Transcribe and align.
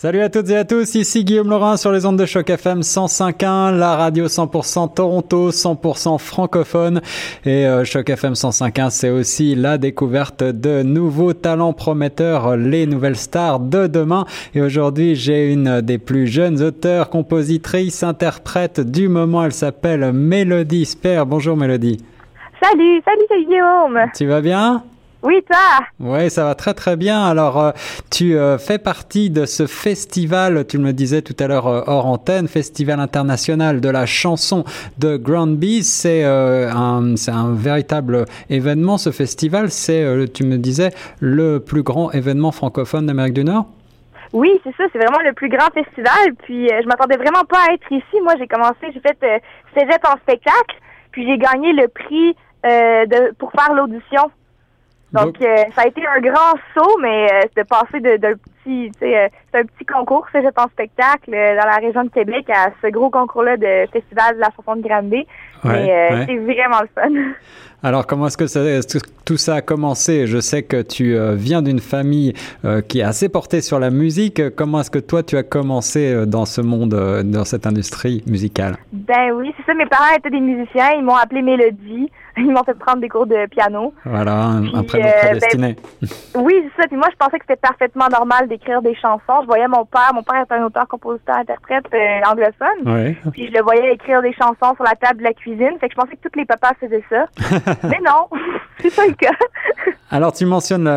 Salut 0.00 0.20
à 0.20 0.28
toutes 0.28 0.48
et 0.50 0.56
à 0.56 0.64
tous, 0.64 0.94
ici 0.94 1.24
Guillaume 1.24 1.50
Laurin 1.50 1.76
sur 1.76 1.90
les 1.90 2.06
ondes 2.06 2.16
de 2.16 2.24
choc 2.24 2.48
FM 2.48 2.82
105.1, 2.82 3.76
la 3.76 3.96
radio 3.96 4.26
100% 4.26 4.94
Toronto, 4.94 5.50
100% 5.50 6.20
francophone 6.20 7.00
et 7.44 7.66
euh, 7.66 7.82
choc 7.82 8.08
FM 8.08 8.34
105.1 8.34 8.90
c'est 8.90 9.10
aussi 9.10 9.56
la 9.56 9.76
découverte 9.76 10.44
de 10.44 10.84
nouveaux 10.84 11.32
talents 11.32 11.72
prometteurs, 11.72 12.56
les 12.56 12.86
nouvelles 12.86 13.16
stars 13.16 13.58
de 13.58 13.88
demain 13.88 14.24
et 14.54 14.62
aujourd'hui 14.62 15.16
j'ai 15.16 15.52
une 15.52 15.80
des 15.80 15.98
plus 15.98 16.28
jeunes 16.28 16.62
auteurs, 16.62 17.10
compositrices, 17.10 18.04
interprètes 18.04 18.78
du 18.78 19.08
moment, 19.08 19.42
elle 19.42 19.52
s'appelle 19.52 20.12
Mélodie 20.12 20.86
Sper. 20.86 21.26
Bonjour 21.26 21.56
Mélodie. 21.56 21.98
Salut, 22.62 23.02
salut 23.04 23.46
Guillaume. 23.48 23.98
Tu 24.14 24.26
vas 24.26 24.42
bien? 24.42 24.84
Oui, 25.20 25.42
toi 25.42 25.58
Oui, 25.98 26.30
ça 26.30 26.44
va 26.44 26.54
très 26.54 26.74
très 26.74 26.96
bien. 26.96 27.24
Alors, 27.24 27.58
euh, 27.58 27.70
tu 28.08 28.36
euh, 28.36 28.56
fais 28.56 28.78
partie 28.78 29.30
de 29.30 29.46
ce 29.46 29.66
festival, 29.66 30.64
tu 30.68 30.78
me 30.78 30.86
le 30.86 30.92
disais 30.92 31.22
tout 31.22 31.34
à 31.40 31.48
l'heure 31.48 31.66
euh, 31.66 31.82
hors 31.88 32.06
antenne, 32.06 32.46
Festival 32.46 33.00
international 33.00 33.80
de 33.80 33.88
la 33.88 34.06
chanson 34.06 34.64
de 34.98 35.16
Granby. 35.16 35.82
C'est 35.82 36.22
un, 36.22 37.16
c'est 37.16 37.32
un 37.32 37.52
véritable 37.52 38.26
événement, 38.48 38.96
ce 38.96 39.10
festival. 39.10 39.70
C'est, 39.70 40.32
tu 40.32 40.44
me 40.44 40.56
disais, 40.56 40.90
le 41.20 41.58
plus 41.58 41.82
grand 41.82 42.12
événement 42.12 42.52
francophone 42.52 43.06
d'Amérique 43.06 43.34
du 43.34 43.44
Nord 43.44 43.66
oui, 44.34 44.60
c'est 44.62 44.76
ça, 44.76 44.84
c'est 44.92 44.98
vraiment 44.98 45.24
le 45.24 45.32
plus 45.32 45.48
grand 45.48 45.70
festival. 45.72 46.34
Puis 46.42 46.68
je 46.68 46.86
m'attendais 46.86 47.16
vraiment 47.16 47.44
pas 47.48 47.60
à 47.66 47.72
être 47.72 47.90
ici. 47.90 48.20
Moi, 48.22 48.34
j'ai 48.38 48.46
commencé, 48.46 48.92
j'ai 48.92 49.00
fait 49.00 49.42
cégep 49.74 50.04
en 50.04 50.18
spectacle, 50.18 50.76
puis 51.12 51.26
j'ai 51.26 51.38
gagné 51.38 51.72
le 51.72 51.88
prix 51.88 52.36
de 52.62 53.32
pour 53.36 53.50
faire 53.52 53.72
l'audition 53.72 54.30
donc, 55.12 55.40
euh, 55.40 55.64
ça 55.74 55.82
a 55.82 55.86
été 55.86 56.06
un 56.06 56.20
grand 56.20 56.54
saut, 56.76 56.98
mais 57.00 57.28
euh, 57.32 57.42
de 57.56 57.62
passer 57.62 58.00
d'un 58.00 58.34
petit, 58.34 58.90
tu 58.92 58.98
sais, 58.98 59.24
euh, 59.24 59.28
c'est 59.50 59.60
un 59.60 59.64
petit 59.64 59.84
concours, 59.84 60.26
c'est 60.32 60.44
en 60.58 60.68
spectacle 60.68 61.30
dans 61.30 61.66
la 61.66 61.76
région 61.76 62.04
de 62.04 62.10
Québec 62.10 62.48
à 62.50 62.70
ce 62.82 62.88
gros 62.88 63.10
concours-là 63.10 63.56
de 63.56 63.86
festival 63.92 64.36
de 64.36 64.40
la 64.40 64.50
chanson 64.56 64.76
de 64.76 64.86
Granby. 64.86 65.26
mais 65.64 66.26
c'est 66.26 66.36
vraiment 66.36 66.80
le 66.82 66.88
fun. 66.94 67.10
Alors, 67.80 68.08
comment 68.08 68.26
est-ce 68.26 68.36
que, 68.36 68.48
ça, 68.48 68.60
tout 69.24 69.36
ça 69.36 69.54
a 69.54 69.60
commencé? 69.60 70.26
Je 70.26 70.40
sais 70.40 70.64
que 70.64 70.82
tu 70.82 71.16
viens 71.36 71.62
d'une 71.62 71.78
famille 71.78 72.34
qui 72.88 72.98
est 72.98 73.04
assez 73.04 73.28
portée 73.28 73.60
sur 73.60 73.78
la 73.78 73.90
musique. 73.90 74.42
Comment 74.56 74.80
est-ce 74.80 74.90
que 74.90 74.98
toi, 74.98 75.22
tu 75.22 75.36
as 75.36 75.44
commencé 75.44 76.26
dans 76.26 76.44
ce 76.44 76.60
monde, 76.60 77.22
dans 77.24 77.44
cette 77.44 77.68
industrie 77.68 78.24
musicale? 78.26 78.78
Ben 78.92 79.30
oui, 79.32 79.54
c'est 79.56 79.64
ça. 79.64 79.74
Mes 79.74 79.86
parents 79.86 80.12
étaient 80.16 80.30
des 80.30 80.40
musiciens. 80.40 80.90
Ils 80.96 81.04
m'ont 81.04 81.14
appelé 81.14 81.40
Mélodie. 81.40 82.10
Ils 82.38 82.52
m'ont 82.52 82.64
fait 82.64 82.78
prendre 82.78 83.00
des 83.00 83.08
cours 83.08 83.26
de 83.26 83.46
piano. 83.46 83.92
Voilà, 84.04 84.36
un, 84.36 84.82
prénom 84.84 85.06
euh, 85.08 85.20
prédestiné. 85.20 85.76
Ben, 86.00 86.08
oui, 86.36 86.54
c'est 86.62 86.82
ça. 86.82 86.88
Puis 86.88 86.96
moi, 86.96 87.08
je 87.10 87.16
pensais 87.16 87.38
que 87.38 87.44
c'était 87.48 87.60
parfaitement 87.60 88.08
normal 88.08 88.48
d'écrire 88.48 88.82
des 88.82 88.94
chansons. 88.94 89.44
Je 89.48 89.54
voyais 89.54 89.68
mon 89.68 89.86
père. 89.86 90.12
Mon 90.14 90.22
père 90.22 90.42
est 90.42 90.52
un 90.52 90.64
auteur, 90.64 90.86
compositeur, 90.86 91.36
interprète 91.36 91.86
euh, 91.94 92.20
anglophone. 92.30 92.84
Oui. 92.84 93.16
Puis 93.32 93.46
je 93.48 93.52
le 93.52 93.62
voyais 93.62 93.94
écrire 93.94 94.20
des 94.20 94.34
chansons 94.34 94.74
sur 94.74 94.84
la 94.84 94.94
table 94.94 95.20
de 95.20 95.24
la 95.24 95.32
cuisine. 95.32 95.72
Fait 95.80 95.88
que 95.88 95.94
je 95.94 96.00
pensais 96.00 96.16
que 96.16 96.28
tous 96.28 96.38
les 96.38 96.44
papas 96.44 96.72
faisaient 96.78 97.04
ça. 97.08 97.26
Mais 97.88 97.98
non, 98.04 98.28
c'est 98.80 98.94
pas 98.94 99.06
le 99.06 99.14
cas. 99.14 99.32
Alors, 100.10 100.32
tu 100.32 100.44
mentionnes, 100.44 100.90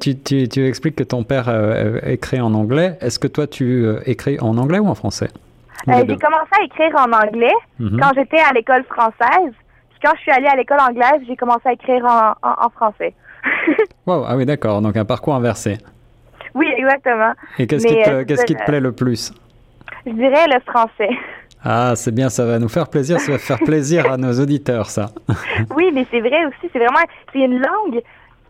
tu, 0.00 0.18
tu, 0.18 0.48
tu, 0.48 0.66
expliques 0.66 0.96
que 0.96 1.04
ton 1.04 1.24
père 1.24 1.48
euh, 1.48 2.00
écrit 2.04 2.40
en 2.40 2.54
anglais. 2.54 2.96
Est-ce 3.02 3.18
que 3.18 3.28
toi, 3.28 3.46
tu 3.46 3.86
écris 4.06 4.38
en 4.40 4.56
anglais 4.56 4.78
ou 4.78 4.88
en 4.88 4.94
français? 4.94 5.28
j'ai 5.86 6.16
commencé 6.18 6.52
à 6.58 6.64
écrire 6.64 6.94
en 6.96 7.10
anglais 7.12 7.54
mhm. 7.78 8.00
quand 8.00 8.10
j'étais 8.14 8.40
à 8.40 8.52
l'école 8.52 8.84
française 8.84 9.54
quand 10.02 10.12
je 10.16 10.20
suis 10.22 10.30
allée 10.30 10.46
à 10.46 10.56
l'école 10.56 10.80
anglaise, 10.80 11.22
j'ai 11.26 11.36
commencé 11.36 11.62
à 11.66 11.72
écrire 11.72 12.04
en, 12.04 12.70
français. 12.70 13.14
wow, 14.06 14.24
ah 14.26 14.36
oui, 14.36 14.46
d'accord. 14.46 14.80
Donc 14.82 14.96
un 14.96 15.04
parcours 15.04 15.34
inversé. 15.34 15.78
Oui, 16.54 16.66
exactement. 16.76 17.32
Et 17.58 17.66
qu'est-ce 17.66 17.86
qui, 17.86 18.02
te, 18.02 18.10
euh, 18.10 18.24
qu'est-ce 18.24 18.44
qui 18.44 18.54
te 18.54 18.64
plaît 18.64 18.80
le 18.80 18.92
plus? 18.92 19.32
Je 20.06 20.12
dirais 20.12 20.46
le 20.48 20.60
français. 20.60 21.10
Ah, 21.62 21.92
c'est 21.94 22.14
bien, 22.14 22.30
ça 22.30 22.46
va 22.46 22.58
nous 22.58 22.70
faire 22.70 22.88
plaisir, 22.88 23.20
ça 23.20 23.32
va 23.32 23.38
faire 23.38 23.58
plaisir 23.58 24.10
à 24.10 24.16
nos 24.16 24.32
auditeurs, 24.40 24.86
ça. 24.86 25.10
oui, 25.76 25.90
mais 25.92 26.06
c'est 26.10 26.20
vrai 26.20 26.46
aussi, 26.46 26.70
c'est 26.72 26.78
vraiment, 26.78 27.04
c'est 27.30 27.40
une 27.40 27.60
langue 27.60 28.00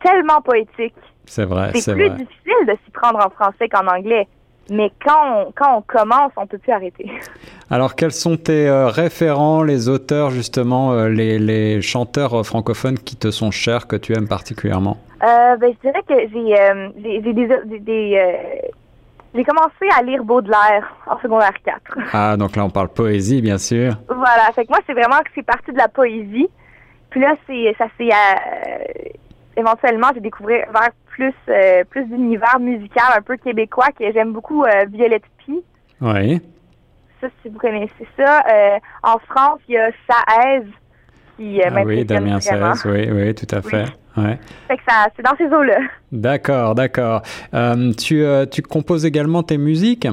tellement 0.00 0.40
poétique. 0.40 0.94
C'est 1.26 1.44
vrai, 1.44 1.72
c'est, 1.74 1.92
plus 1.94 2.08
difficile 2.10 2.66
de 2.68 2.76
s'y 2.84 2.90
prendre 2.92 3.18
en 3.18 3.28
français 3.30 3.68
qu'en 3.68 3.84
anglais. 3.88 4.28
Mais 4.70 4.92
quand 5.04 5.48
on, 5.48 5.52
quand 5.52 5.78
on 5.78 5.82
commence, 5.82 6.30
on 6.36 6.46
peut 6.46 6.58
plus 6.58 6.72
arrêter. 6.72 7.10
Alors, 7.70 7.96
quels 7.96 8.12
sont 8.12 8.36
tes 8.36 8.68
euh, 8.68 8.86
référents, 8.86 9.64
les 9.64 9.88
auteurs, 9.88 10.30
justement, 10.30 10.92
euh, 10.92 11.08
les, 11.08 11.40
les, 11.40 11.82
chanteurs 11.82 12.34
euh, 12.34 12.42
francophones 12.44 12.98
qui 12.98 13.16
te 13.16 13.32
sont 13.32 13.50
chers, 13.50 13.88
que 13.88 13.96
tu 13.96 14.16
aimes 14.16 14.28
particulièrement? 14.28 14.96
Euh, 15.24 15.56
ben, 15.56 15.74
je 15.74 15.88
dirais 15.88 16.02
que 16.08 16.14
j'ai, 16.32 17.20
des, 17.20 17.80
des, 17.80 18.40
j'ai 19.34 19.44
commencé 19.44 19.88
à 19.96 20.02
lire 20.02 20.22
Baudelaire 20.22 20.94
en 21.06 21.18
secondaire 21.20 21.52
4. 21.64 21.80
Ah, 22.12 22.36
donc 22.36 22.54
là, 22.54 22.64
on 22.64 22.70
parle 22.70 22.88
poésie, 22.90 23.42
bien 23.42 23.58
sûr. 23.58 23.94
Voilà. 24.08 24.52
Fait 24.54 24.64
que 24.64 24.70
moi, 24.70 24.78
c'est 24.86 24.94
vraiment 24.94 25.18
que 25.18 25.30
c'est 25.34 25.42
parti 25.42 25.72
de 25.72 25.78
la 25.78 25.88
poésie. 25.88 26.48
Puis 27.10 27.20
là, 27.20 27.34
c'est, 27.48 27.74
ça 27.76 27.86
c'est 27.98 28.10
éventuellement, 29.60 30.08
j'ai 30.14 30.20
découvert 30.20 30.70
vers 30.72 30.90
plus, 31.06 31.34
euh, 31.48 31.84
plus 31.84 32.04
d'univers 32.04 32.58
musical 32.58 33.04
un 33.16 33.22
peu 33.22 33.36
québécois 33.36 33.88
que 33.98 34.04
j'aime 34.12 34.32
beaucoup 34.32 34.64
euh, 34.64 34.84
Violette 34.90 35.24
Pie. 35.38 35.62
Oui. 36.00 36.40
Ça, 37.20 37.28
si 37.42 37.48
vous 37.48 37.58
connaissez 37.58 38.08
ça. 38.16 38.42
Euh, 38.50 38.78
en 39.02 39.18
France, 39.18 39.60
il 39.68 39.74
y 39.74 39.78
a 39.78 39.90
Saez 40.08 40.66
qui 41.36 41.62
ah 41.62 41.82
Oui, 41.84 42.04
Damien 42.04 42.40
Saez, 42.40 42.88
oui, 42.88 43.08
oui, 43.10 43.34
tout 43.34 43.54
à 43.54 43.62
fait. 43.62 43.84
Ouais. 44.16 44.38
Fait 44.68 44.76
que 44.76 44.82
ça, 44.88 45.08
c'est 45.14 45.22
dans 45.22 45.36
ces 45.36 45.46
eaux-là. 45.46 45.78
D'accord, 46.10 46.74
d'accord. 46.74 47.22
tu, 47.98 48.24
tu 48.50 48.62
composes 48.62 49.04
également 49.04 49.42
tes 49.42 49.58
musiques? 49.58 50.08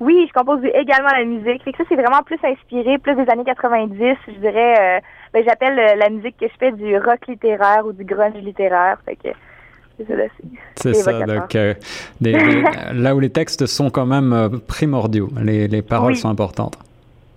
Oui, 0.00 0.26
je 0.28 0.32
compose 0.32 0.64
également 0.64 1.10
la 1.10 1.24
musique. 1.24 1.62
Fait 1.62 1.72
que 1.72 1.78
ça, 1.78 1.84
c'est 1.88 1.96
vraiment 1.96 2.22
plus 2.22 2.38
inspiré, 2.42 2.98
plus 2.98 3.14
des 3.14 3.28
années 3.30 3.44
90, 3.44 4.16
je 4.28 4.32
dirais. 4.40 5.02
ben, 5.32 5.44
j'appelle 5.44 5.98
la 5.98 6.10
musique 6.10 6.36
que 6.38 6.46
je 6.46 6.54
fais 6.58 6.72
du 6.72 6.96
rock 6.96 7.26
littéraire 7.28 7.84
ou 7.86 7.92
du 7.92 8.04
grunge 8.04 8.34
littéraire. 8.34 8.98
Fait 9.04 9.16
que 9.16 9.28
c'est 10.76 10.94
ça, 10.94 11.22
donc 11.24 11.54
euh, 11.54 11.74
là 12.92 13.14
où 13.14 13.20
les 13.20 13.30
textes 13.30 13.66
sont 13.66 13.90
quand 13.90 14.06
même 14.06 14.32
euh, 14.32 14.48
primordiaux, 14.66 15.28
les, 15.40 15.68
les 15.68 15.82
paroles 15.82 16.16
sont 16.16 16.28
importantes. 16.28 16.76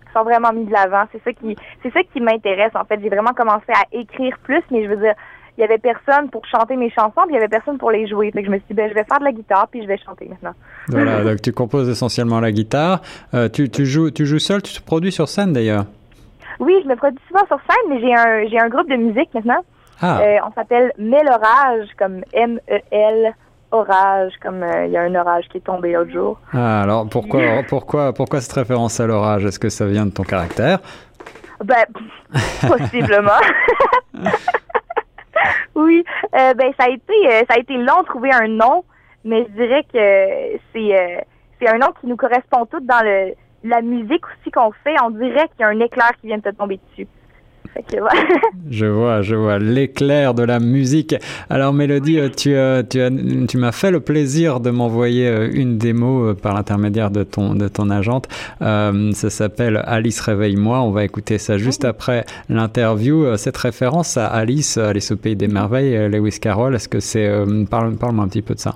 Ils 0.07 0.17
sont 0.17 0.23
vraiment 0.23 0.51
mis 0.51 0.65
de 0.65 0.71
l'avant. 0.71 1.03
C'est 1.11 1.23
ça 1.23 1.31
qui, 1.33 1.55
c'est 1.83 1.93
ça 1.93 1.99
qui 2.11 2.19
m'intéresse 2.19 2.71
en 2.73 2.83
fait. 2.85 2.99
J'ai 3.01 3.09
vraiment 3.09 3.33
commencé 3.33 3.69
à 3.69 3.83
écrire 3.91 4.37
plus, 4.43 4.63
mais 4.71 4.83
je 4.83 4.89
veux 4.89 4.97
dire, 4.97 5.13
il 5.57 5.61
y 5.61 5.63
avait 5.63 5.77
personne 5.77 6.29
pour 6.29 6.45
chanter 6.45 6.75
mes 6.75 6.89
chansons, 6.91 7.21
puis 7.23 7.31
il 7.31 7.33
y 7.33 7.37
avait 7.37 7.47
personne 7.47 7.77
pour 7.77 7.91
les 7.91 8.07
jouer. 8.07 8.31
Fait 8.31 8.41
que 8.41 8.47
je 8.47 8.51
me 8.51 8.57
suis 8.57 8.65
dit, 8.69 8.73
ben, 8.75 8.89
je 8.89 8.93
vais 8.93 9.03
faire 9.03 9.19
de 9.19 9.25
la 9.25 9.31
guitare, 9.31 9.67
puis 9.69 9.81
je 9.81 9.87
vais 9.87 9.97
chanter 9.97 10.27
maintenant. 10.29 10.53
Voilà, 10.87 11.23
donc 11.23 11.41
tu 11.41 11.51
composes 11.51 11.89
essentiellement 11.89 12.39
la 12.39 12.51
guitare. 12.51 13.01
Euh, 13.33 13.49
tu, 13.49 13.69
tu, 13.69 13.85
joues, 13.85 14.11
tu 14.11 14.25
joues 14.25 14.39
seul, 14.39 14.61
tu 14.61 14.73
te 14.73 14.81
produis 14.81 15.11
sur 15.11 15.27
scène 15.27 15.53
d'ailleurs? 15.53 15.85
Oui, 16.59 16.79
je 16.83 16.87
me 16.87 16.95
produis 16.95 17.19
souvent 17.27 17.45
sur 17.47 17.59
scène, 17.69 17.89
mais 17.89 17.99
j'ai 17.99 18.13
un, 18.13 18.47
j'ai 18.47 18.59
un 18.59 18.69
groupe 18.69 18.89
de 18.89 18.95
musique 18.95 19.33
maintenant. 19.33 19.63
Ah. 20.01 20.19
Euh, 20.21 20.37
on 20.47 20.51
s'appelle 20.53 20.91
Mélorage, 20.99 21.87
comme 21.97 22.21
M-E-L 22.33 23.33
orage, 23.71 24.31
comme 24.41 24.63
euh, 24.63 24.85
il 24.85 24.91
y 24.91 24.97
a 24.97 25.01
un 25.01 25.15
orage 25.15 25.45
qui 25.51 25.57
est 25.57 25.61
tombé 25.61 25.93
l'autre 25.93 26.11
jour. 26.11 26.39
Ah, 26.53 26.83
alors 26.83 27.07
pourquoi, 27.09 27.41
pourquoi, 27.67 28.13
pourquoi 28.13 28.41
cette 28.41 28.53
référence 28.53 28.99
à 28.99 29.07
l'orage? 29.07 29.45
Est-ce 29.45 29.59
que 29.59 29.69
ça 29.69 29.85
vient 29.85 30.05
de 30.05 30.11
ton 30.11 30.23
caractère? 30.23 30.79
Ben, 31.63 31.85
possiblement. 32.67 33.31
Oui, 35.77 36.03
euh, 36.35 36.53
ben 36.53 36.73
ça 36.77 36.85
a 36.85 36.89
été, 36.89 37.13
ça 37.47 37.55
a 37.55 37.59
été 37.59 37.73
long 37.77 38.01
de 38.01 38.05
trouver 38.05 38.31
un 38.31 38.47
nom, 38.47 38.83
mais 39.23 39.45
je 39.45 39.51
dirais 39.51 39.83
que 39.83 40.59
c'est, 40.73 41.25
c'est 41.59 41.67
un 41.67 41.77
nom 41.77 41.93
qui 41.99 42.07
nous 42.07 42.17
correspond 42.17 42.65
tout 42.65 42.79
dans 42.81 43.03
le, 43.03 43.33
la 43.63 43.81
musique 43.81 44.25
aussi 44.25 44.51
qu'on 44.51 44.71
fait. 44.83 44.95
On 45.03 45.11
dirait 45.11 45.47
qu'il 45.49 45.61
y 45.61 45.63
a 45.63 45.67
un 45.67 45.79
éclair 45.79 46.11
qui 46.19 46.27
vient 46.27 46.37
de 46.37 46.43
te 46.43 46.55
tomber 46.55 46.79
dessus. 46.89 47.07
Je 48.69 48.85
vois, 48.85 49.21
je 49.21 49.35
vois 49.35 49.59
l'éclair 49.59 50.33
de 50.33 50.43
la 50.43 50.59
musique. 50.59 51.15
Alors 51.49 51.73
Mélodie, 51.73 52.19
euh, 52.19 52.29
tu, 52.29 52.55
euh, 52.55 52.83
tu, 52.83 52.99
tu 53.47 53.57
m'as 53.57 53.71
fait 53.71 53.91
le 53.91 53.99
plaisir 53.99 54.59
de 54.59 54.69
m'envoyer 54.69 55.27
euh, 55.27 55.49
une 55.51 55.77
démo 55.77 56.33
par 56.35 56.53
l'intermédiaire 56.53 57.11
de 57.11 57.23
ton, 57.23 57.55
de 57.55 57.67
ton 57.67 57.89
agente. 57.89 58.27
ça 58.59 59.29
s'appelle 59.29 59.81
Alice 59.85 60.19
réveille-moi. 60.19 60.81
On 60.81 60.91
va 60.91 61.03
écouter 61.03 61.37
ça 61.37 61.57
juste 61.57 61.85
après 61.85 62.25
l'interview. 62.49 63.35
Cette 63.37 63.57
référence 63.57 64.17
à 64.17 64.27
Alice, 64.27 64.77
Alice 64.77 65.11
au 65.11 65.17
pays 65.17 65.35
des 65.35 65.47
merveilles, 65.47 66.09
Lewis 66.09 66.39
Carroll, 66.41 66.75
est-ce 66.75 66.89
que 66.89 66.99
c'est 66.99 67.27
parle, 67.69 67.95
parle-moi 67.95 68.25
un 68.25 68.27
petit 68.27 68.41
peu 68.41 68.53
de 68.53 68.59
ça. 68.59 68.75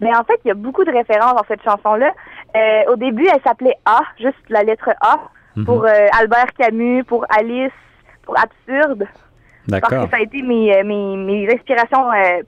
Mais 0.00 0.10
en 0.14 0.24
fait, 0.24 0.40
il 0.44 0.48
y 0.48 0.50
a 0.50 0.54
beaucoup 0.54 0.84
de 0.84 0.90
références 0.90 1.34
dans 1.34 1.46
cette 1.46 1.62
chanson-là. 1.62 2.12
au 2.90 2.96
début, 2.96 3.26
elle 3.32 3.42
s'appelait 3.42 3.76
A, 3.84 4.00
juste 4.18 4.42
la 4.48 4.62
lettre 4.62 4.90
A, 5.00 5.20
mhm. 5.56 5.64
pour 5.64 5.86
Albert 5.86 6.52
Camus, 6.58 7.04
pour 7.04 7.24
Alice, 7.28 7.72
pour 8.22 8.38
absurde. 8.38 9.06
D'accord. 9.68 9.90
Parce 9.90 10.04
que 10.04 10.10
ça 10.10 10.16
a 10.16 10.20
été 10.20 10.42
mes, 10.42 10.76
euh, 10.76 10.84
mes, 10.84 11.16
mes 11.16 11.52
inspirations 11.54 12.10
euh, 12.12 12.42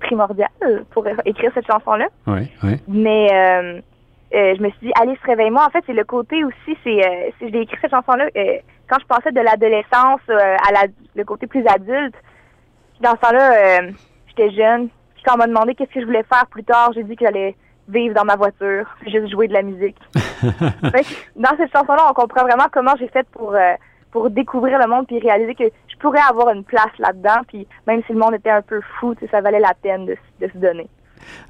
primordiales 0.00 0.84
pour 0.90 1.06
écrire 1.24 1.50
cette 1.54 1.66
chanson-là. 1.66 2.06
Oui, 2.26 2.50
oui. 2.62 2.80
Mais 2.88 3.28
euh, 3.32 3.80
euh, 4.34 4.54
je 4.56 4.62
me 4.62 4.70
suis 4.70 4.86
dit, 4.86 4.92
Alice, 5.00 5.18
réveille-moi. 5.24 5.64
En 5.66 5.70
fait, 5.70 5.82
c'est 5.86 5.92
le 5.92 6.04
côté 6.04 6.44
aussi, 6.44 6.76
c'est, 6.84 7.06
euh, 7.06 7.30
j'ai 7.40 7.60
écrit 7.60 7.76
cette 7.80 7.90
chanson-là 7.90 8.26
quand 8.88 8.98
je 9.00 9.06
passais 9.06 9.32
de 9.32 9.40
l'adolescence 9.40 10.20
à 10.28 10.72
la, 10.72 10.86
le 11.14 11.24
côté 11.24 11.46
plus 11.46 11.66
adulte. 11.66 12.14
Puis 12.92 13.00
dans 13.00 13.12
ce 13.12 13.20
temps-là, 13.20 13.80
j'étais 14.28 14.50
jeune. 14.50 14.88
Puis 15.14 15.22
quand 15.24 15.34
on 15.34 15.38
m'a 15.38 15.46
demandé 15.46 15.74
qu'est-ce 15.74 15.92
que 15.92 16.00
je 16.00 16.06
voulais 16.06 16.24
faire 16.24 16.46
plus 16.46 16.64
tard, 16.64 16.92
j'ai 16.94 17.04
dit 17.04 17.16
que 17.16 17.24
j'allais 17.24 17.56
vivre 17.88 18.14
dans 18.14 18.24
ma 18.24 18.36
voiture, 18.36 18.86
juste 19.06 19.28
jouer 19.30 19.48
de 19.48 19.54
la 19.54 19.62
musique. 19.62 19.96
dans 21.36 21.56
cette 21.56 21.72
chanson-là, 21.72 22.06
on 22.10 22.12
comprend 22.12 22.42
vraiment 22.42 22.66
comment 22.70 22.94
j'ai 22.98 23.08
fait 23.08 23.26
pour 23.32 23.54
pour 24.12 24.30
découvrir 24.30 24.78
le 24.78 24.86
monde 24.86 25.06
puis 25.06 25.18
réaliser 25.18 25.54
que 25.54 25.64
je 25.88 25.96
pourrais 25.98 26.20
avoir 26.20 26.54
une 26.54 26.62
place 26.62 26.92
là-dedans. 26.98 27.40
Puis 27.48 27.66
même 27.86 28.02
si 28.06 28.12
le 28.12 28.18
monde 28.18 28.34
était 28.34 28.50
un 28.50 28.62
peu 28.62 28.80
fou, 29.00 29.14
ça 29.30 29.40
valait 29.40 29.58
la 29.58 29.74
peine 29.74 30.06
de, 30.06 30.16
se 30.40 30.58
donner. 30.58 30.88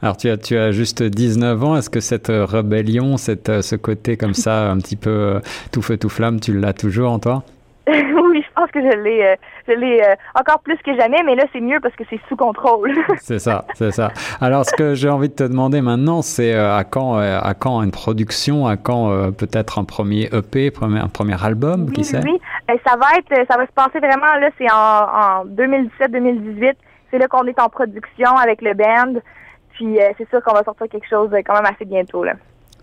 Alors 0.01 0.17
tu 0.17 0.31
as, 0.31 0.37
tu 0.37 0.57
as 0.57 0.71
juste 0.71 1.03
19 1.03 1.63
ans, 1.65 1.77
est-ce 1.77 1.91
que 1.91 2.01
cette 2.01 2.29
rébellion, 2.29 3.17
cette, 3.17 3.49
euh, 3.49 3.63
ce 3.63 3.75
côté 3.75 4.17
comme 4.17 4.35
ça, 4.35 4.71
un 4.71 4.79
petit 4.79 4.97
peu 4.97 5.11
euh, 5.11 5.41
tout 5.73 5.81
feu 5.81 5.97
tout 5.97 6.11
flamme, 6.11 6.41
tu 6.41 6.59
l'as 6.59 6.75
toujours 6.75 7.11
en 7.11 7.19
toi 7.19 7.43
oui, 7.89 8.45
je 8.47 8.53
pense 8.55 8.71
que 8.71 8.81
je 8.81 8.97
l'ai, 8.97 9.25
euh, 9.25 9.37
je 9.67 9.73
l'ai 9.73 10.01
euh, 10.03 10.15
encore 10.39 10.61
plus 10.61 10.77
que 10.79 10.95
jamais, 10.97 11.21
mais 11.25 11.35
là 11.35 11.45
c'est 11.53 11.61
mieux 11.61 11.81
parce 11.81 11.95
que 11.97 12.05
c'est 12.09 12.21
sous 12.29 12.37
contrôle. 12.37 12.95
c'est 13.19 13.41
ça, 13.41 13.65
c'est 13.75 13.91
ça. 13.91 14.13
Alors 14.41 14.65
ce 14.65 14.73
que 14.75 14.95
j'ai 14.95 15.09
envie 15.09 15.29
de 15.29 15.35
te 15.35 15.43
demander 15.43 15.81
maintenant, 15.81 16.23
c'est 16.23 16.55
euh, 16.55 16.77
à 16.77 16.85
quand, 16.85 17.17
à 17.17 17.55
quand 17.55 17.83
une 17.83 17.91
production, 17.91 18.69
à 18.69 18.77
quand 18.77 19.33
peut-être 19.33 19.81
un 19.81 19.85
premier 19.85 20.29
EP, 20.33 20.71
premier, 20.71 21.01
un 21.01 21.09
premier 21.09 21.43
album, 21.45 21.87
oui, 21.89 21.93
qui 21.93 22.05
sait? 22.05 22.21
Oui, 22.23 22.41
ça 22.87 22.97
va 22.97 23.19
être, 23.19 23.51
ça 23.51 23.57
va 23.57 23.67
se 23.67 23.73
passer 23.73 23.99
vraiment 23.99 24.33
là, 24.39 24.51
c'est 24.59 24.71
en, 24.71 25.43
en 25.43 25.47
2017-2018. 25.47 26.75
C'est 27.11 27.19
là 27.19 27.27
qu'on 27.27 27.47
est 27.47 27.61
en 27.61 27.69
production 27.69 28.37
avec 28.37 28.63
le 28.63 28.75
band. 28.75 29.21
Puis 29.73 29.99
c'est 30.19 30.29
sûr 30.29 30.43
qu'on 30.43 30.55
va 30.55 30.63
sortir 30.63 30.87
quelque 30.89 31.09
chose 31.09 31.31
quand 31.45 31.55
même 31.55 31.67
assez 31.67 31.85
bientôt 31.85 32.23
là. 32.23 32.35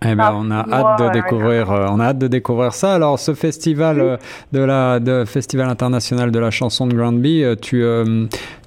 Eh 0.05 0.15
ben, 0.15 0.31
on 0.33 0.49
a 0.49 0.65
hâte 0.71 0.99
de 0.99 1.09
découvrir, 1.11 1.71
euh, 1.71 1.87
on 1.89 1.99
a 1.99 2.05
hâte 2.05 2.19
de 2.19 2.27
découvrir 2.27 2.73
ça. 2.73 2.95
Alors, 2.95 3.19
ce 3.19 3.33
festival 3.33 3.99
euh, 3.99 4.17
de 4.53 4.59
la, 4.59 4.99
de 5.01 5.25
festival 5.25 5.67
international 5.67 6.31
de 6.31 6.39
la 6.39 6.51
chanson 6.51 6.87
de 6.87 6.95
Granby, 6.95 7.43
euh, 7.43 7.55
tu, 7.55 7.83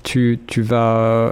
tu, 0.02 0.38
tu 0.46 0.62
vas 0.62 1.30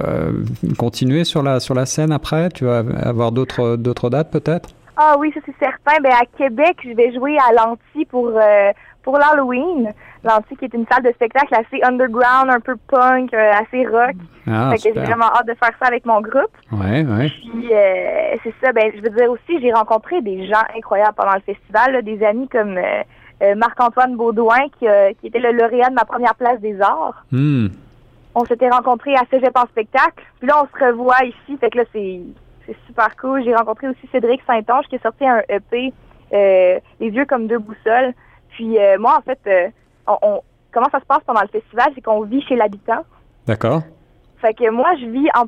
continuer 0.78 1.24
sur 1.24 1.42
la, 1.42 1.60
sur 1.60 1.74
la 1.74 1.84
scène 1.84 2.12
après? 2.12 2.48
Tu 2.48 2.64
vas 2.64 2.82
avoir 3.02 3.30
d'autres, 3.30 3.76
d'autres 3.76 4.08
dates 4.08 4.30
peut-être? 4.30 4.70
Ah 5.02 5.16
oui, 5.18 5.32
ça 5.32 5.40
c'est 5.46 5.56
certain. 5.58 6.00
Ben 6.02 6.12
à 6.12 6.26
Québec, 6.36 6.76
je 6.84 6.90
vais 6.90 7.12
jouer 7.14 7.38
à 7.38 7.52
l'Anti 7.52 8.04
pour 8.04 8.38
pour 9.02 9.18
l'Halloween. 9.18 9.92
L'Anti 10.22 10.56
qui 10.56 10.66
est 10.66 10.74
une 10.74 10.86
salle 10.90 11.02
de 11.02 11.12
spectacle 11.12 11.54
assez 11.54 11.82
underground, 11.82 12.50
un 12.50 12.60
peu 12.60 12.76
punk, 12.88 13.32
euh, 13.32 13.52
assez 13.52 13.86
rock. 13.86 14.14
Ah, 14.46 14.70
fait 14.70 14.76
que 14.76 14.82
j'ai 14.82 14.92
vraiment 14.92 15.26
hâte 15.26 15.46
de 15.46 15.54
faire 15.54 15.72
ça 15.80 15.86
avec 15.86 16.04
mon 16.04 16.20
groupe. 16.20 16.50
Ouais, 16.72 17.04
ouais. 17.04 17.30
Puis 17.30 17.72
euh, 17.72 18.36
c'est 18.42 18.54
ça, 18.62 18.72
ben 18.72 18.92
je 18.94 19.00
veux 19.00 19.10
dire 19.10 19.30
aussi, 19.30 19.60
j'ai 19.60 19.72
rencontré 19.72 20.20
des 20.20 20.46
gens 20.46 20.62
incroyables 20.76 21.14
pendant 21.16 21.34
le 21.34 21.40
festival, 21.40 22.02
des 22.02 22.22
amis 22.22 22.48
comme 22.48 22.76
euh, 22.76 23.54
Marc-Antoine 23.54 24.16
Baudouin 24.16 24.68
qui, 24.78 24.86
qui, 25.20 25.26
était 25.26 25.38
le 25.38 25.52
lauréat 25.52 25.88
de 25.88 25.94
ma 25.94 26.04
première 26.04 26.34
place 26.34 26.60
des 26.60 26.78
arts. 26.80 27.24
Hmm. 27.32 27.68
On 28.34 28.44
s'était 28.44 28.68
rencontrés 28.68 29.14
à 29.14 29.22
Cégep 29.30 29.56
en 29.56 29.66
spectacle. 29.66 30.22
Puis 30.38 30.48
là, 30.48 30.62
on 30.62 30.78
se 30.78 30.84
revoit 30.84 31.24
ici. 31.24 31.56
Fait 31.58 31.70
que 31.70 31.78
là, 31.78 31.84
c'est 31.92 32.20
super 32.86 33.16
cool. 33.16 33.44
J'ai 33.44 33.54
rencontré 33.54 33.88
aussi 33.88 34.08
Cédric 34.12 34.40
Saint-Onge 34.46 34.86
qui 34.88 34.96
a 34.96 35.00
sorti 35.00 35.26
un 35.26 35.42
EP, 35.48 35.92
Les 36.32 36.82
yeux 37.00 37.26
comme 37.26 37.46
deux 37.46 37.58
boussoles. 37.58 38.14
Puis 38.50 38.76
moi, 38.98 39.18
en 39.18 39.22
fait, 39.22 39.72
on, 40.06 40.42
comment 40.72 40.88
ça 40.90 41.00
se 41.00 41.04
passe 41.04 41.22
pendant 41.26 41.42
le 41.42 41.48
festival, 41.48 41.92
c'est 41.94 42.00
qu'on 42.00 42.22
vit 42.22 42.42
chez 42.42 42.56
l'habitant. 42.56 43.04
D'accord. 43.46 43.82
Fait 44.40 44.54
que 44.54 44.70
moi, 44.70 44.94
je 45.00 45.06
vis 45.06 45.28
en. 45.34 45.44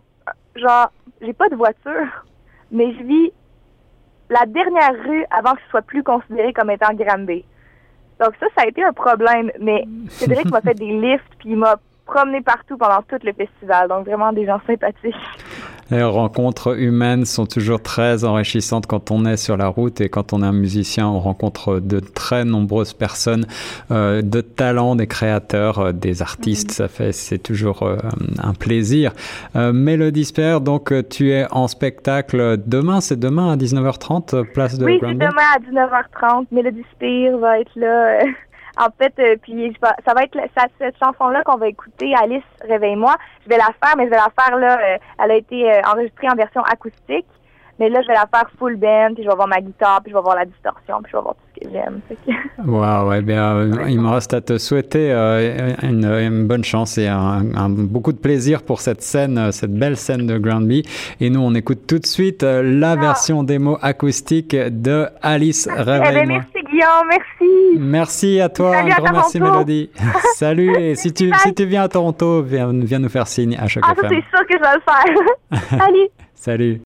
Genre, 0.55 0.91
j'ai 1.21 1.33
pas 1.33 1.49
de 1.49 1.57
voiture, 1.57 2.25
mais 2.71 2.93
je 2.95 3.03
vis 3.05 3.33
la 4.29 4.45
dernière 4.47 4.93
rue 5.05 5.25
avant 5.31 5.53
que 5.55 5.63
ce 5.65 5.71
soit 5.71 5.83
plus 5.83 6.03
considéré 6.03 6.53
comme 6.53 6.71
étant 6.71 6.93
Granby. 6.93 7.45
Donc 8.21 8.35
ça, 8.39 8.47
ça 8.57 8.65
a 8.65 8.67
été 8.67 8.83
un 8.83 8.93
problème, 8.93 9.51
mais 9.61 9.85
Cédric 10.09 10.51
m'a 10.51 10.61
fait 10.61 10.75
des 10.75 10.93
lifts, 10.93 11.35
puis 11.39 11.51
il 11.51 11.57
m'a 11.57 11.77
promené 12.05 12.41
partout 12.41 12.77
pendant 12.77 13.03
tout 13.03 13.19
le 13.23 13.33
festival. 13.33 13.89
Donc 13.89 14.07
vraiment 14.07 14.33
des 14.33 14.47
gens 14.47 14.61
sympathiques. 14.67 15.15
Les 15.93 16.03
rencontres 16.03 16.79
humaines 16.79 17.27
sont 17.27 17.45
toujours 17.45 17.83
très 17.83 18.25
enrichissantes 18.25 18.87
quand 18.87 19.11
on 19.11 19.27
est 19.27 19.37
sur 19.37 19.59
la 19.59 19.69
route 19.69 20.01
et 20.01 20.09
quand 20.09 20.33
on 20.33 20.43
est 20.43 20.47
un 20.47 20.53
musicien, 20.53 21.07
on 21.07 21.21
rencontre 21.21 21.81
de 21.81 22.01
très 22.01 22.47
nombreuses 22.47 22.95
personnes, 22.95 23.47
euh, 23.91 24.23
de 24.23 24.41
talents, 24.41 24.97
des 24.97 25.07
créateurs, 25.07 25.79
euh, 25.79 25.93
des 25.93 26.23
artistes. 26.23 26.71
Mm-hmm. 26.71 26.75
Ça 26.75 26.89
fait, 26.89 27.13
c'est 27.13 27.39
toujours 27.39 27.83
euh, 27.83 27.99
un 28.43 28.55
plaisir. 28.55 29.13
Euh, 29.55 29.75
Mélodie 29.75 30.25
Sper, 30.25 30.63
donc 30.63 30.95
tu 31.11 31.31
es 31.31 31.47
en 31.51 31.69
spectacle 31.69 32.57
demain, 32.65 33.03
c'est 33.03 33.19
demain 33.19 33.53
à 33.53 33.57
19h30, 33.57 34.45
place 34.45 34.79
de 34.79 34.87
Oui, 34.87 34.99
c'est 34.99 35.13
demain 35.13 35.29
à 35.55 35.59
19h30. 35.59 36.47
Mélodie 36.53 36.85
Spear 36.95 37.37
va 37.37 37.61
être 37.61 37.73
là. 37.77 38.21
En 38.79 38.89
fait, 38.99 39.13
euh, 39.19 39.37
puis 39.43 39.77
ça 39.81 40.15
va 40.15 40.25
être 40.25 40.39
cette 40.79 40.97
chanson-là 40.99 41.43
qu'on 41.45 41.59
va 41.59 41.69
écouter, 41.69 42.15
Alice, 42.15 42.43
réveille-moi. 42.67 43.15
Je 43.45 43.51
vais 43.51 43.59
la 43.59 43.71
faire, 43.83 43.97
mais 43.97 44.05
je 44.05 44.11
vais 44.11 44.17
la 44.17 44.33
faire 44.39 44.57
là. 44.59 44.79
Euh, 44.81 44.99
elle 45.23 45.31
a 45.31 45.37
été 45.37 45.71
euh, 45.71 45.81
enregistrée 45.93 46.29
en 46.31 46.35
version 46.35 46.63
acoustique. 46.63 47.27
Mais 47.79 47.89
là, 47.89 48.01
je 48.03 48.07
vais 48.07 48.15
la 48.15 48.29
faire 48.33 48.49
full 48.59 48.77
band, 48.77 49.15
puis 49.15 49.25
je 49.25 49.29
vais 49.29 49.35
voir 49.35 49.49
ma 49.49 49.61
guitare, 49.61 50.01
puis 50.03 50.13
je 50.13 50.17
vais 50.17 50.23
voir 50.23 50.37
la 50.37 50.45
distorsion, 50.45 51.03
puis 51.03 51.11
je 51.11 51.17
vais 51.17 51.23
voir 51.23 51.35
tout 51.35 51.61
ce 51.61 51.61
que 51.61 51.73
j'aime. 51.73 52.01
Wow, 52.65 53.09
ouais, 53.09 53.23
bien, 53.23 53.89
il 53.89 53.99
me 53.99 54.09
reste 54.09 54.35
à 54.35 54.41
te 54.41 54.57
souhaiter 54.57 55.11
une, 55.83 56.47
bonne 56.47 56.63
chance 56.63 56.97
et 56.99 57.09
un, 57.09 57.41
beaucoup 57.71 58.13
de 58.13 58.19
plaisir 58.19 58.63
pour 58.63 58.81
cette 58.81 59.03
scène, 59.03 59.51
cette 59.51 59.75
belle 59.75 59.97
scène 59.97 60.27
de 60.27 60.39
Groundby. 60.39 60.85
Et 61.19 61.29
nous, 61.29 61.41
on 61.41 61.55
écoute 61.55 61.87
tout 61.89 61.99
de 61.99 62.07
suite 62.07 62.43
la 62.45 62.93
ah. 62.93 62.97
version 62.97 63.43
démo 63.43 63.79
acoustique 63.83 64.55
de 64.55 65.09
Alice, 65.23 65.67
eh 65.67 65.83
ben, 65.83 66.03
réveille-moi. 66.03 66.43
Merci 67.09 67.23
merci. 67.43 67.79
Merci 67.79 68.41
à 68.41 68.49
toi, 68.49 68.73
Salut 68.73 68.93
un 68.93 68.97
grand 68.97 69.13
merci 69.13 69.41
Mélodie. 69.41 69.91
Salut, 70.35 70.75
et 70.77 70.95
si 70.95 71.13
tu, 71.13 71.31
si 71.43 71.55
tu 71.55 71.65
viens 71.65 71.83
à 71.83 71.89
Toronto, 71.89 72.43
viens, 72.43 72.73
viens 72.73 72.99
nous 72.99 73.09
faire 73.09 73.27
signe 73.27 73.57
à 73.57 73.67
chaque 73.69 73.85
Ah, 73.87 73.95
ça 73.95 74.09
c'est 74.09 74.15
sûr 74.15 74.47
que 74.47 74.57
je 74.57 74.63
vais 74.63 74.75
le 74.75 75.61
faire. 75.61 75.79
Salut. 75.79 76.09
Salut. 76.35 76.81